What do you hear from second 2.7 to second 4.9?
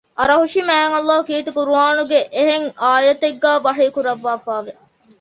އާޔަތެއްގައި ވަޙީކުރައްވައިފައިވެ